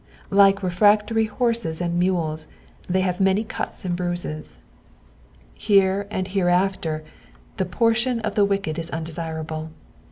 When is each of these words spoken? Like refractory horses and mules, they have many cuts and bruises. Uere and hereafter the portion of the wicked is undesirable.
Like 0.31 0.63
refractory 0.63 1.25
horses 1.25 1.79
and 1.79 1.99
mules, 1.99 2.47
they 2.89 3.01
have 3.01 3.19
many 3.21 3.43
cuts 3.43 3.85
and 3.85 3.95
bruises. 3.95 4.57
Uere 5.59 6.07
and 6.09 6.27
hereafter 6.27 7.03
the 7.57 7.65
portion 7.65 8.19
of 8.21 8.33
the 8.33 8.43
wicked 8.43 8.79
is 8.79 8.89
undesirable. 8.89 9.69